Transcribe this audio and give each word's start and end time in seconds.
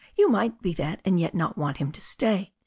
You 0.17 0.29
might 0.29 0.63
be 0.63 0.73
that, 0.73 0.99
and 1.05 1.19
yet 1.19 1.35
not 1.35 1.59
want 1.59 1.77
him 1.77 1.91
to 1.91 2.01
stay. 2.01 2.53